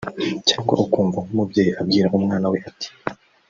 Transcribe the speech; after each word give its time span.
cyangwa 0.47 0.73
ukumva 0.85 1.17
nk’umubyeyi 1.25 1.71
abwiye 1.79 2.05
umwana 2.19 2.45
we 2.51 2.57
ati 2.69 2.89